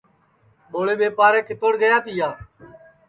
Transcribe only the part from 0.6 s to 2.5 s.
ٻوڑے ٻیپارے کا کِتوڑ گیا تیا